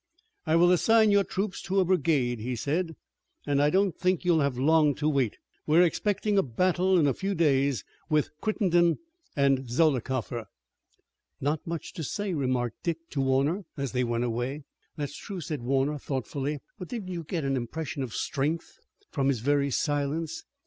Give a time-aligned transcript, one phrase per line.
[0.47, 2.95] "I will assign your troops to a brigade," he said,
[3.45, 5.37] "and I don't think you'll have long to wait.
[5.67, 8.97] We're expecting a battle in a few days with Crittenden
[9.35, 10.47] and Zollicoffer."
[11.39, 14.63] "Not much to say," remarked Dick to Warner, as they went away.
[14.97, 18.79] "That's true," said Warner, thoughtfully, "but didn't you get an impression of strength
[19.11, 20.43] from his very silence?